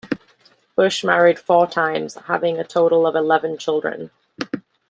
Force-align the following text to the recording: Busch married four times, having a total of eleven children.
Busch 0.75 1.03
married 1.03 1.37
four 1.37 1.67
times, 1.67 2.15
having 2.25 2.57
a 2.57 2.63
total 2.63 3.05
of 3.05 3.15
eleven 3.15 3.55
children. 3.59 4.09